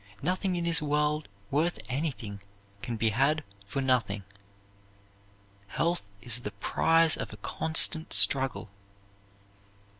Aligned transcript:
Nothing 0.23 0.55
in 0.55 0.63
this 0.63 0.81
world 0.81 1.27
worth 1.51 1.77
anything 1.87 2.41
can 2.81 2.97
be 2.97 3.09
had 3.09 3.43
for 3.67 3.83
nothing. 3.83 4.23
Health 5.67 6.09
is 6.23 6.39
the 6.39 6.53
prize 6.53 7.15
of 7.15 7.31
a 7.31 7.37
constant 7.37 8.11
struggle. 8.11 8.71